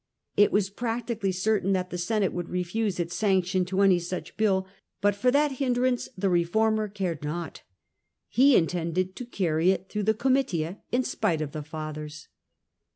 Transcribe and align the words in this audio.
It 0.35 0.51
was 0.51 0.71
practically 0.71 1.31
certain 1.31 1.73
that 1.73 1.91
the 1.91 1.97
Senate 1.99 2.33
would 2.33 2.49
refuse 2.49 2.99
its 2.99 3.13
sanction 3.15 3.65
to 3.65 3.81
any 3.81 3.99
such 3.99 4.35
bill, 4.35 4.65
but 4.99 5.13
for 5.13 5.29
that 5.29 5.51
hindrance 5.57 6.09
the 6.17 6.27
reformer 6.27 6.87
cared 6.87 7.23
nought. 7.23 7.61
He 8.27 8.55
intended 8.55 9.15
to 9.15 9.27
carry 9.27 9.69
it 9.69 9.89
through 9.89 10.01
the 10.09 10.15
Comitia 10.15 10.79
in 10.91 11.03
spite 11.03 11.41
of 11.43 11.51
the 11.51 11.61
Fathers. 11.61 12.29